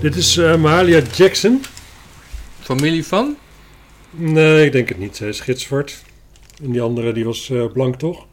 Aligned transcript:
Dit 0.00 0.16
is 0.16 0.36
uh, 0.36 0.56
Mahalia 0.56 1.00
Jackson. 1.00 1.62
Familie 2.60 3.06
van? 3.06 3.36
Nee, 4.10 4.66
ik 4.66 4.72
denk 4.72 4.88
het 4.88 4.98
niet. 4.98 5.16
Zij 5.16 5.28
is 5.28 5.40
gitzwart. 5.40 6.02
En 6.62 6.70
die 6.72 6.80
andere 6.80 7.12
die 7.12 7.24
was 7.24 7.48
uh, 7.48 7.72
blank, 7.72 7.96
toch? 7.96 8.26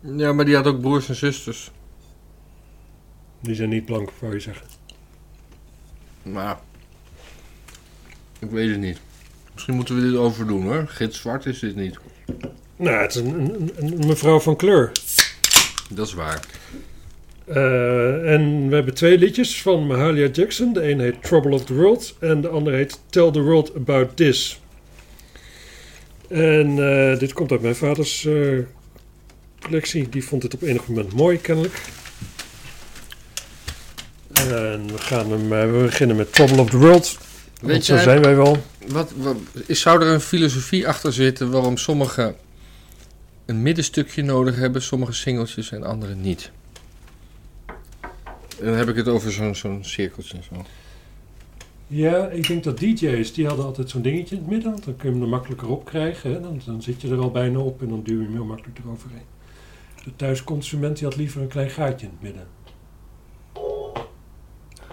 Ja, 0.00 0.32
maar 0.32 0.44
die 0.44 0.54
had 0.54 0.66
ook 0.66 0.80
broers 0.80 1.08
en 1.08 1.14
zusters. 1.14 1.70
Die 3.40 3.54
zijn 3.54 3.68
niet 3.68 3.84
blank, 3.84 4.10
wou 4.18 4.32
je 4.32 4.40
zeggen. 4.40 4.66
Nou, 6.22 6.56
ik 8.38 8.50
weet 8.50 8.70
het 8.70 8.80
niet. 8.80 8.98
Misschien 9.52 9.74
moeten 9.74 9.94
we 9.94 10.02
dit 10.02 10.16
overdoen 10.16 10.62
hoor. 10.62 10.88
Gitzwart 10.88 11.46
is 11.46 11.58
dit 11.58 11.76
niet. 11.76 11.98
Nou, 12.76 12.96
het 12.96 13.14
is 13.14 13.20
een, 13.20 13.54
een, 13.54 13.72
een 13.76 14.06
mevrouw 14.06 14.40
van 14.40 14.56
kleur. 14.56 14.92
Dat 15.90 16.06
is 16.06 16.12
waar. 16.12 16.40
Uh, 17.50 18.32
en 18.32 18.68
we 18.68 18.74
hebben 18.74 18.94
twee 18.94 19.18
liedjes 19.18 19.62
van 19.62 19.86
Mahalia 19.86 20.26
Jackson. 20.26 20.72
De 20.72 20.90
een 20.90 21.00
heet 21.00 21.22
Trouble 21.22 21.52
of 21.52 21.64
the 21.64 21.74
World 21.74 22.16
en 22.18 22.40
de 22.40 22.48
andere 22.48 22.76
heet 22.76 23.00
Tell 23.08 23.30
the 23.30 23.40
World 23.40 23.74
About 23.74 24.16
This. 24.16 24.60
En 26.28 26.76
uh, 26.76 27.18
dit 27.18 27.32
komt 27.32 27.50
uit 27.50 27.60
mijn 27.60 27.76
vaders 27.76 28.24
uh, 28.24 28.58
collectie. 29.60 30.08
Die 30.08 30.24
vond 30.24 30.42
het 30.42 30.54
op 30.54 30.62
enig 30.62 30.86
moment 30.86 31.12
mooi, 31.12 31.38
kennelijk. 31.38 31.80
En 34.32 34.86
we, 34.86 34.98
gaan 34.98 35.30
hem, 35.30 35.48
we 35.72 35.82
beginnen 35.82 36.16
met 36.16 36.32
Trouble 36.32 36.60
of 36.60 36.70
the 36.70 36.78
World. 36.78 37.18
Weet 37.60 37.84
zo 37.84 37.96
zijn 37.96 38.22
wij 38.22 38.36
wel. 38.36 38.62
Wat, 38.86 39.12
wat, 39.16 39.36
zou 39.66 40.02
er 40.02 40.08
een 40.08 40.20
filosofie 40.20 40.88
achter 40.88 41.12
zitten 41.12 41.50
waarom 41.50 41.76
sommigen 41.76 42.34
een 43.46 43.62
middenstukje 43.62 44.22
nodig 44.22 44.56
hebben, 44.56 44.82
sommige 44.82 45.12
singeltjes 45.12 45.70
en 45.70 45.82
andere 45.82 46.14
niet? 46.14 46.50
Dan 48.64 48.74
heb 48.74 48.88
ik 48.88 48.96
het 48.96 49.08
over 49.08 49.32
zo'n 49.32 49.54
zo'n 49.54 49.84
cirkeltje 49.84 50.38
zo. 50.42 50.64
Ja, 51.86 52.28
ik 52.28 52.46
denk 52.46 52.64
dat 52.64 52.78
DJ's, 52.78 53.32
die 53.32 53.46
hadden 53.46 53.64
altijd 53.64 53.90
zo'n 53.90 54.02
dingetje 54.02 54.34
in 54.34 54.40
het 54.40 54.50
midden. 54.50 54.70
Dan 54.84 54.96
kun 54.96 55.08
je 55.08 55.14
hem 55.14 55.22
er 55.22 55.28
makkelijker 55.28 55.68
op 55.68 55.84
krijgen. 55.84 56.32
Hè? 56.32 56.40
Dan, 56.40 56.60
dan 56.64 56.82
zit 56.82 57.00
je 57.00 57.08
er 57.08 57.18
al 57.18 57.30
bijna 57.30 57.58
op 57.58 57.82
en 57.82 57.88
dan 57.88 58.02
duw 58.02 58.18
je 58.18 58.24
hem 58.24 58.32
heel 58.32 58.44
makkelijk 58.44 58.78
eroverheen. 58.78 59.26
De 60.04 60.16
thuisconsument 60.16 60.96
die 60.96 61.06
had 61.06 61.16
liever 61.16 61.42
een 61.42 61.48
klein 61.48 61.70
gaatje 61.70 62.06
in 62.06 62.12
het 62.12 62.22
midden. 62.22 62.46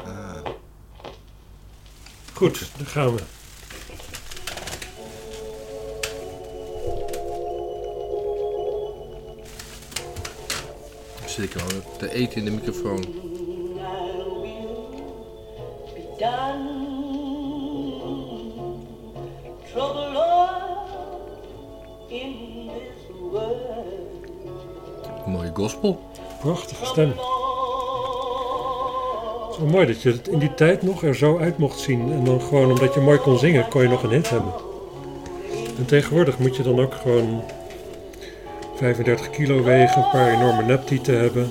Uh. 0.06 0.42
Goed, 2.34 2.70
dan 2.78 2.86
gaan 2.86 3.16
we. 3.16 3.22
zit 11.26 11.56
ik 11.56 11.62
al 11.62 11.98
te 11.98 12.14
eten 12.14 12.38
in 12.38 12.46
de 12.46 12.52
microfoon. 12.52 13.06
Mooie 25.26 25.52
gospel. 25.54 26.00
Prachtige 26.40 26.86
stem. 26.86 27.14
Zo 29.54 29.66
mooi 29.66 29.86
dat 29.86 30.02
je 30.02 30.12
het 30.12 30.28
in 30.28 30.40
die 30.40 30.54
tijd 30.54 30.82
nog 30.82 31.04
er 31.04 31.16
zo 31.16 31.38
uit 31.38 31.58
mocht 31.58 31.80
zien. 31.80 32.12
En 32.12 32.24
dan 32.24 32.42
gewoon 32.42 32.70
omdat 32.70 32.94
je 32.94 33.00
mooi 33.00 33.18
kon 33.18 33.38
zingen, 33.38 33.70
kon 33.70 33.82
je 33.82 33.88
nog 33.88 34.04
een 34.04 34.10
hit 34.10 34.30
hebben. 34.30 34.54
En 35.78 35.86
tegenwoordig 35.86 36.40
moet 36.40 36.56
je 36.56 36.64
dan 36.64 36.80
ook 36.80 36.94
gewoon 36.94 37.44
35 38.76 39.30
kilo 39.30 39.64
wegen, 39.64 40.04
een 40.04 40.10
paar 40.10 40.34
enorme 40.34 40.64
neptieten 40.64 41.20
hebben. 41.20 41.50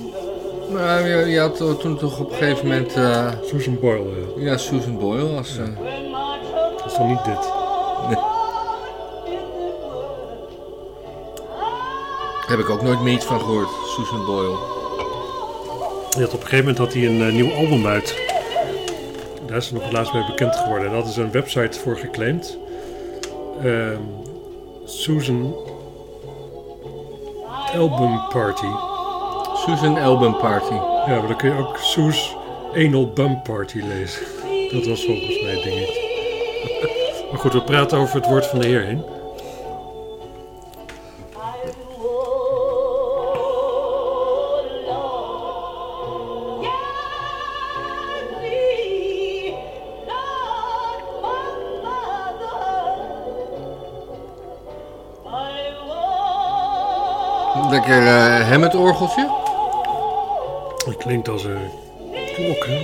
Nou, 0.69 1.09
je, 1.09 1.27
je, 1.27 1.39
had 1.39 1.81
toen 1.81 1.97
toch 1.97 2.21
op 2.21 2.31
een 2.31 2.37
gegeven 2.37 2.67
moment... 2.67 2.97
Uh, 2.97 3.29
Susan 3.45 3.79
Boyle, 3.81 4.05
ja. 4.37 4.51
Ja, 4.51 4.57
Susan 4.57 4.99
Boyle 4.99 5.37
als... 5.37 5.57
Ja. 5.57 5.63
Uh, 5.63 6.77
dat 6.77 6.87
is 6.87 6.93
toch 6.93 7.07
niet 7.07 7.25
dit? 7.25 7.53
Nee. 8.09 8.35
Heb 12.47 12.59
ik 12.59 12.71
ook 12.71 12.83
nooit 12.83 13.01
meer 13.01 13.13
iets 13.13 13.25
van 13.25 13.41
gehoord, 13.41 13.69
Susan 13.97 14.27
Boyle. 14.27 14.57
Je 16.11 16.23
had 16.23 16.35
op 16.35 16.41
een 16.41 16.49
gegeven 16.49 16.59
moment 16.59 16.79
had 16.79 16.93
hij 16.93 17.07
een 17.07 17.21
uh, 17.21 17.33
nieuw 17.33 17.53
album 17.53 17.87
uit. 17.87 18.15
Daar 19.47 19.57
is 19.57 19.67
ze 19.67 19.75
nog 19.75 19.83
het 19.83 19.93
laatst 19.93 20.13
mee 20.13 20.27
bekend 20.27 20.57
geworden. 20.57 20.79
En 20.79 20.85
daar 20.85 20.95
hadden 20.95 21.13
ze 21.13 21.23
een 21.23 21.31
website 21.31 21.79
voor 21.79 21.97
geclaimd. 21.97 22.59
Uh, 23.63 23.87
Susan 24.85 25.55
Album 27.75 28.21
Party. 28.29 28.96
Susan 29.67 29.99
Album 29.99 30.37
Party. 30.37 30.75
Ja, 31.07 31.19
maar 31.19 31.27
dan 31.27 31.37
kun 31.37 31.55
je 31.55 31.59
ook 31.59 31.79
Sue's 31.79 32.37
Anal 32.75 33.11
Bum 33.15 33.43
Party 33.43 33.79
lezen. 33.79 34.23
Dat 34.73 34.87
was 34.87 35.05
volgens 35.05 35.43
mij 35.43 35.51
het 35.51 35.63
dingetje. 35.63 36.01
maar 37.31 37.41
goed, 37.41 37.53
we 37.53 37.63
praten 37.63 37.99
over 37.99 38.17
het 38.17 38.27
woord 38.27 38.47
van 38.47 38.59
de 38.59 38.67
Heer 38.67 38.83
heen. 38.83 39.05
Lekker 57.71 58.03
uh, 58.03 58.49
hem 58.49 58.63
het 58.63 58.75
orgeltje. 58.75 59.46
Het 60.87 60.97
klinkt 60.97 61.29
als 61.29 61.45
een 61.45 61.71
klok, 62.35 62.67
hè? 62.67 62.75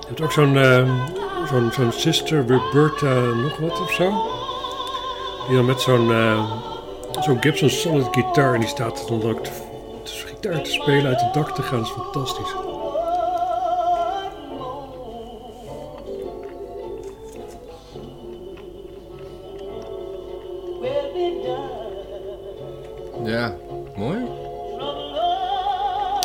Je 0.00 0.06
hebt 0.06 0.20
ook 0.20 0.32
zo'n 0.32 0.54
uh, 0.54 1.06
zo'n 1.48 1.72
zo'n 1.72 1.92
Sister 1.92 2.48
Roberta 2.48 3.14
nog 3.14 3.56
wat 3.56 3.80
of 3.80 3.92
zo. 3.92 4.30
Die 5.46 5.56
dan 5.56 5.64
met 5.64 5.80
zo'n 5.80 6.08
uh, 6.08 6.52
zo'n 7.20 7.42
Gibson 7.42 7.70
Solid 7.70 8.08
gitaar 8.10 8.54
en 8.54 8.60
die 8.60 8.68
staat 8.68 9.08
dan 9.08 9.22
ook 9.22 9.44
te, 9.44 9.50
gitaar 10.04 10.62
te 10.62 10.70
spelen 10.70 11.06
uit 11.06 11.20
het 11.20 11.34
dak 11.34 11.54
te 11.54 11.62
gaan. 11.62 11.78
Dat 11.78 11.86
is 11.86 11.92
fantastisch. 11.92 12.71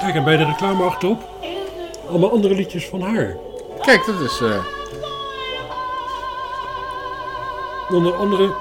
Kijk, 0.07 0.19
en 0.19 0.25
bij 0.25 0.37
de 0.37 0.45
reclame 0.45 0.83
achterop 0.83 1.29
allemaal 2.09 2.31
andere 2.31 2.55
liedjes 2.55 2.85
van 2.85 3.01
haar. 3.01 3.37
Kijk, 3.81 4.05
dat 4.05 4.19
is... 4.19 4.39
Uh... 4.41 4.65
Onder 7.89 8.15
andere 8.15 8.53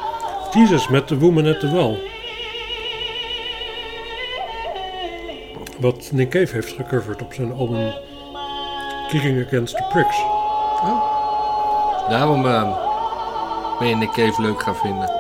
Jesus 0.52 0.88
met 0.88 1.06
The 1.06 1.18
Woman 1.18 1.46
at 1.46 1.60
the 1.60 1.70
Well. 1.70 1.98
Wat 5.78 6.10
Nick 6.12 6.30
Cave 6.30 6.52
heeft 6.52 6.72
gecoverd 6.72 7.22
op 7.22 7.32
zijn 7.32 7.52
album 7.52 7.92
Kicking 9.08 9.46
Against 9.46 9.76
the 9.76 9.84
Pricks. 9.88 10.18
Oh. 10.84 12.08
Daarom 12.08 12.44
uh, 12.44 12.78
ben 13.78 13.88
je 13.88 13.96
Nick 13.96 14.12
Cave 14.12 14.42
leuk 14.42 14.62
gaan 14.62 14.76
vinden. 14.76 15.10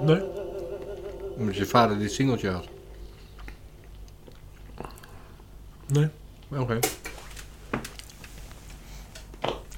Nee. 0.00 0.22
Omdat 1.38 1.56
je 1.56 1.66
vader 1.66 1.98
dit 1.98 2.12
singeltje 2.12 2.50
had. 2.50 2.71
Nee. 5.86 6.08
Oké. 6.48 6.60
Okay. 6.60 6.80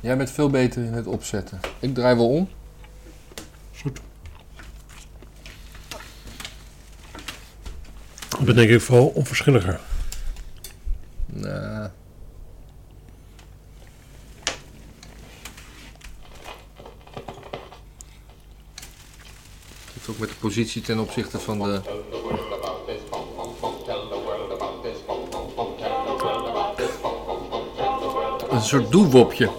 Jij 0.01 0.17
bent 0.17 0.31
veel 0.31 0.51
beter 0.51 0.85
in 0.85 0.93
het 0.93 1.07
opzetten. 1.07 1.61
Ik 1.81 1.95
draai 1.95 2.17
wel 2.17 2.29
om. 2.29 2.49
Goed. 3.81 4.01
Ik 8.39 8.45
ben 8.45 8.55
denk 8.55 8.71
ik 8.71 8.81
vooral 8.81 9.07
onverschilliger. 9.07 9.81
Nee. 11.27 11.89
Het 19.93 20.09
ook 20.09 20.19
met 20.19 20.29
de 20.29 20.35
positie 20.35 20.83
ten 20.83 20.99
opzichte 20.99 21.39
van 21.39 21.59
de... 21.59 21.81
Een 28.65 28.71
soort 28.71 28.93
doewopje. 28.93 29.51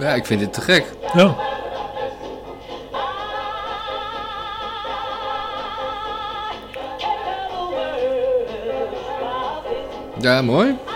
Ja, 0.00 0.14
ik 0.14 0.26
vind 0.26 0.40
dit 0.40 0.52
te 0.52 0.60
gek. 0.60 0.92
Ja. 1.14 1.55
Ja, 10.26 10.42
mooi. 10.42 10.95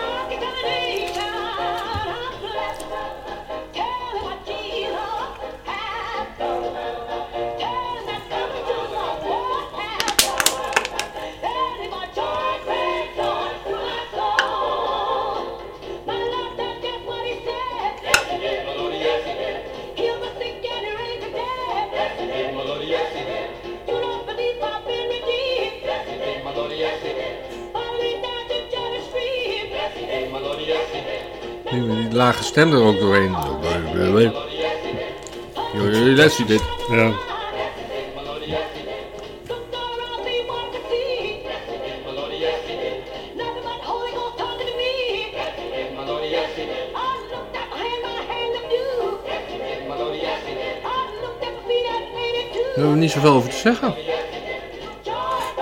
Die, 31.71 31.87
die 31.87 32.11
lage 32.11 32.43
stem 32.43 32.73
er 32.73 32.83
ook 32.83 32.99
doorheen. 32.99 33.35
Jullie 35.73 36.15
lessen 36.15 36.47
dit. 36.47 36.61
Ja. 36.89 37.11
Daar 52.75 52.89
hebben 52.89 52.93
we 52.93 52.99
niet 52.99 53.11
zoveel 53.11 53.33
over 53.33 53.49
te 53.49 53.57
zeggen. 53.57 53.95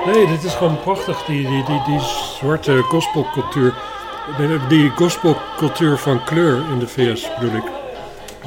Nee, 0.06 0.28
dit 0.28 0.44
is 0.44 0.54
gewoon 0.54 0.80
prachtig. 0.80 1.24
Die, 1.26 1.48
die, 1.48 1.64
die, 1.64 1.82
die 1.86 2.00
zwarte 2.00 2.82
gospelcultuur. 2.82 3.74
Die- 4.68 4.90
gospelcultuur 4.96 5.98
van 5.98 6.24
kleur 6.24 6.56
in 6.72 6.80
de 6.80 6.88
VS 6.88 7.30
bedoel 7.40 7.56
ik. 7.56 7.64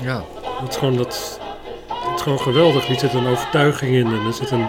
Ja. 0.01 0.23
Dat 0.61 0.69
is 0.69 0.77
gewoon, 0.77 0.97
dat, 0.97 1.41
het 1.89 2.15
is 2.17 2.23
gewoon 2.23 2.39
geweldig. 2.41 2.87
Hier 2.87 2.99
zit 2.99 3.15
een 3.15 3.27
overtuiging 3.27 3.95
in 3.95 4.07
en 4.07 4.27
er 4.27 4.33
zit 4.33 4.51
een... 4.51 4.69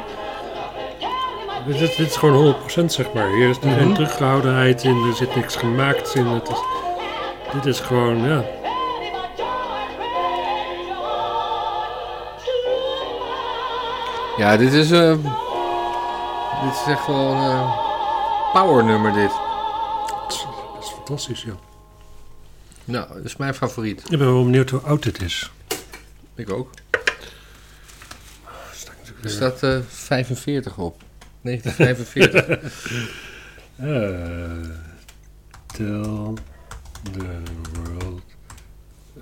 Dit, 1.66 2.00
is 2.00 2.16
gewoon 2.16 2.56
100% 2.82 2.86
zeg 2.86 3.14
maar. 3.14 3.28
Hier 3.28 3.50
is 3.50 3.58
er 3.58 3.62
geen 3.72 3.84
Mhm. 3.86 3.94
teruggehoudenheid 3.94 4.84
in, 4.84 5.04
er 5.08 5.14
zit 5.16 5.36
niks 5.36 5.56
gemaakt 5.56 6.16
in. 6.16 6.26
Het 6.28 6.50
is, 6.50 6.58
dit 7.54 7.66
is 7.66 7.80
gewoon, 7.80 8.28
ja... 8.30 8.44
Ja, 14.38 14.58
dit 14.58 14.74
is, 14.74 14.92
eh 14.92 15.14
dit 16.64 16.74
is 16.74 16.84
echt 16.88 17.08
wel 17.08 17.32
een 17.32 17.70
power 18.54 18.84
nummer 18.84 19.14
dit. 19.14 19.32
Fantastisch, 21.18 21.44
ja. 21.44 21.60
Nou, 22.86 23.14
dat 23.14 23.26
is 23.26 23.36
mijn 23.36 23.54
favoriet. 23.54 24.04
Ik 24.04 24.18
ben 24.18 24.34
wel 24.34 24.44
benieuwd 24.44 24.70
hoe 24.70 24.80
oud 24.80 25.04
dit 25.04 25.22
is. 25.22 25.52
Ik 26.36 26.50
ook. 26.50 26.72
Er 29.24 29.30
staat 29.30 29.64
eh 29.64 29.80
45 29.88 30.78
op. 30.78 31.04
1945. 31.42 33.12
Uh, 33.80 33.86
tell 35.76 36.34
the 37.12 37.42
world 37.74 38.22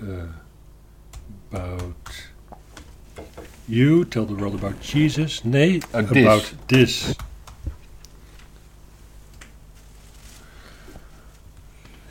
uh, 0.02 0.22
about 1.50 2.30
you. 3.64 4.08
Tell 4.08 4.24
the 4.26 4.34
world 4.34 4.54
about 4.54 4.86
Jesus. 4.86 5.42
Nee, 5.42 5.80
Uh, 5.94 6.10
about 6.10 6.54
this. 6.66 7.14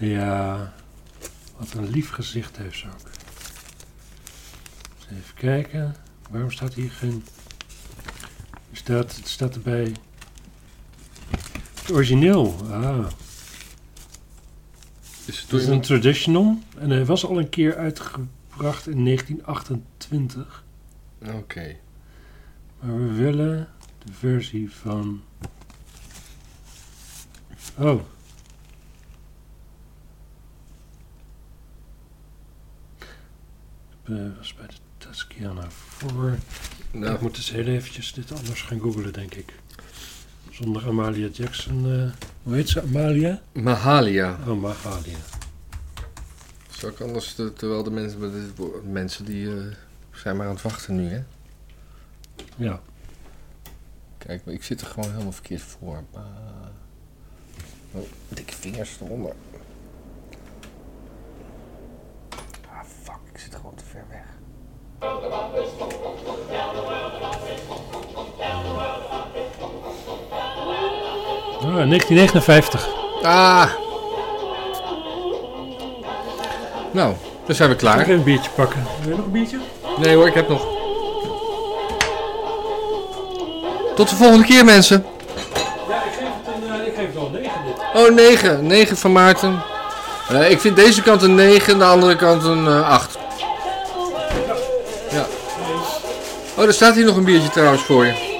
Ja, 0.01 0.73
wat 1.57 1.73
een 1.73 1.89
lief 1.89 2.09
gezicht 2.09 2.57
heeft 2.57 2.77
ze 2.77 2.87
ook. 2.87 3.09
Even 5.11 5.33
kijken. 5.35 5.95
Waarom 6.29 6.51
staat 6.51 6.73
hier 6.73 6.91
geen... 6.91 7.23
Staat, 8.71 9.15
het 9.15 9.27
staat 9.27 9.55
erbij... 9.55 9.95
Het 11.79 11.91
origineel. 11.91 12.55
Ah. 12.71 13.07
is 15.25 15.39
het 15.39 15.51
Het 15.51 15.61
is 15.61 15.67
een 15.67 15.81
traditional. 15.81 16.59
En 16.77 16.89
hij 16.89 17.05
was 17.05 17.25
al 17.25 17.39
een 17.39 17.49
keer 17.49 17.77
uitgebracht 17.77 18.87
in 18.87 19.05
1928. 19.05 20.63
Oké. 21.25 21.75
Maar 22.79 22.97
we 22.97 23.13
willen 23.13 23.69
de 24.05 24.13
versie 24.13 24.71
van... 24.71 25.21
Oh. 27.77 28.01
Ik 34.17 34.37
was 34.37 34.53
bij 34.53 34.67
de 34.67 34.73
Tasciana 34.97 35.69
voor. 35.69 36.37
Nou, 36.91 37.13
Ik 37.15 37.21
moet 37.21 37.35
dus 37.35 37.51
heel 37.51 37.65
eventjes 37.65 38.13
dit 38.13 38.31
anders 38.31 38.61
gaan 38.61 38.79
googlen, 38.79 39.13
denk 39.13 39.33
ik. 39.35 39.53
Zonder 40.49 40.87
Amalia 40.87 41.27
Jackson. 41.27 41.91
eh, 41.91 42.11
hoe 42.43 42.55
heet 42.55 42.69
ze? 42.69 42.81
Amalia? 42.81 43.41
Mahalia. 43.53 44.37
Oh, 44.47 44.61
Mahalia. 44.61 45.17
Zal 46.69 46.89
ik 46.89 46.99
anders, 46.99 47.33
te- 47.33 47.53
terwijl 47.53 47.83
de 47.83 47.91
mensen, 47.91 48.53
wo- 48.55 48.81
mensen 48.91 49.25
die 49.25 49.55
eh, 49.57 49.63
zijn 50.11 50.37
maar 50.37 50.47
aan 50.47 50.53
het 50.53 50.61
wachten 50.61 50.95
nu, 50.95 51.09
hè? 51.09 51.23
Ja. 52.55 52.81
Kijk, 54.17 54.45
ik 54.45 54.63
zit 54.63 54.81
er 54.81 54.87
gewoon 54.87 55.11
helemaal 55.11 55.31
verkeerd 55.31 55.61
voor. 55.61 56.03
Oh, 57.91 58.07
dikke 58.29 58.53
vingers 58.55 58.97
eronder. 59.01 59.33
Ah, 62.71 62.83
fuck, 63.03 63.19
ik 63.30 63.30
zit 63.43 63.55
gewoon 63.55 63.75
te 63.75 63.83
ver 63.91 64.05
weg. 64.09 64.19
Ah, 71.61 71.89
1959. 71.89 72.87
Ah! 73.23 73.69
Nou, 76.91 77.13
dan 77.45 77.55
zijn 77.55 77.69
we 77.69 77.75
Ga 77.79 77.81
ik 77.81 77.93
klaar. 77.93 77.99
even 77.99 78.13
een 78.13 78.23
biertje 78.23 78.49
pakken. 78.55 78.83
Wil 79.01 79.09
je 79.09 79.15
nog 79.15 79.25
een 79.25 79.31
biertje? 79.31 79.57
Nee 79.97 80.15
hoor, 80.15 80.27
ik 80.27 80.33
heb 80.33 80.49
nog. 80.49 80.65
Tot 83.95 84.09
de 84.09 84.15
volgende 84.15 84.45
keer, 84.45 84.65
mensen. 84.65 85.05
Ja, 85.89 86.03
ik 86.03 86.11
geef 86.13 86.27
het, 86.43 86.79
een, 86.79 86.85
ik 86.85 86.93
geef 86.95 87.05
het 87.05 87.13
wel 87.13 87.25
een 87.25 87.31
9 87.31 87.51
dit. 87.65 88.01
Oh, 88.03 88.15
9. 88.15 88.67
9 88.67 88.97
van 88.97 89.11
Maarten. 89.11 89.61
Eh, 90.29 90.51
ik 90.51 90.59
vind 90.59 90.75
deze 90.75 91.01
kant 91.01 91.21
een 91.21 91.35
9, 91.35 91.77
de 91.77 91.85
andere 91.85 92.15
kant 92.15 92.43
een 92.43 92.67
eh 92.67 92.89
8. 92.89 93.17
Oh, 96.61 96.67
er 96.67 96.73
staat 96.73 96.95
hier 96.95 97.05
nog 97.05 97.15
een 97.17 97.23
biertje 97.23 97.49
trouwens 97.49 97.83
voor 97.83 98.05
je. 98.05 98.30